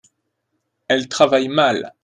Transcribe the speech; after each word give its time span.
elle 0.87 1.07
travaille 1.09 1.47
mal. 1.47 1.93